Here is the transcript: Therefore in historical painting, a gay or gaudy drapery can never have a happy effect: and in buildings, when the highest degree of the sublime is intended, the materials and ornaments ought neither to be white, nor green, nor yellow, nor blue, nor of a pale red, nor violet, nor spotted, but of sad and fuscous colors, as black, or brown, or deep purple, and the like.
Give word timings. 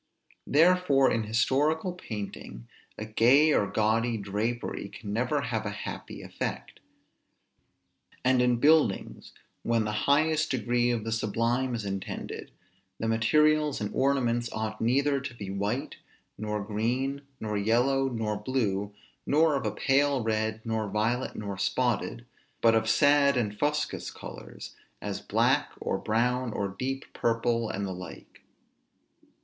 Therefore 0.47 1.11
in 1.11 1.25
historical 1.25 1.93
painting, 1.93 2.67
a 2.97 3.05
gay 3.05 3.53
or 3.53 3.67
gaudy 3.67 4.17
drapery 4.17 4.89
can 4.89 5.13
never 5.13 5.41
have 5.41 5.63
a 5.63 5.69
happy 5.85 6.23
effect: 6.23 6.79
and 8.25 8.41
in 8.41 8.55
buildings, 8.55 9.31
when 9.61 9.83
the 9.85 9.91
highest 10.09 10.49
degree 10.49 10.89
of 10.89 11.03
the 11.03 11.11
sublime 11.11 11.75
is 11.75 11.85
intended, 11.85 12.49
the 12.99 13.07
materials 13.07 13.79
and 13.79 13.93
ornaments 13.93 14.51
ought 14.51 14.81
neither 14.81 15.21
to 15.21 15.35
be 15.35 15.51
white, 15.51 15.97
nor 16.35 16.63
green, 16.63 17.21
nor 17.39 17.55
yellow, 17.55 18.09
nor 18.09 18.35
blue, 18.39 18.95
nor 19.27 19.55
of 19.55 19.67
a 19.67 19.71
pale 19.71 20.23
red, 20.23 20.61
nor 20.65 20.89
violet, 20.89 21.35
nor 21.35 21.59
spotted, 21.59 22.25
but 22.59 22.73
of 22.73 22.89
sad 22.89 23.37
and 23.37 23.59
fuscous 23.59 24.09
colors, 24.11 24.75
as 24.99 25.21
black, 25.21 25.69
or 25.79 25.99
brown, 25.99 26.51
or 26.53 26.69
deep 26.69 27.05
purple, 27.13 27.69
and 27.69 27.85
the 27.85 27.93
like. 27.93 28.41